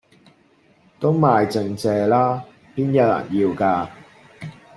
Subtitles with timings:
[0.99, 2.43] 都賣剩蔗啦！
[2.75, 3.87] 邊有人要架